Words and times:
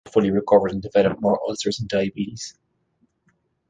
She 0.03 0.09
never 0.09 0.13
fully 0.13 0.31
recovered 0.31 0.71
and 0.71 0.81
developed 0.81 1.21
more 1.21 1.39
ulcers 1.47 1.79
and 1.79 1.87
diabetes. 1.87 2.55